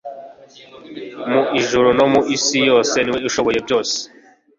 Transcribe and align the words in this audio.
mu 1.29 1.41
ijuru 1.59 1.89
no 1.97 2.05
mu 2.11 2.21
isi 2.35 2.57
yose 2.69 2.95
niwe 3.01 3.19
ushoboye 3.29 3.59
byose 3.65 3.95